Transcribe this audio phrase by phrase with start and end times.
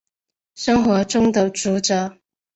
[0.55, 2.17] 生活中的準则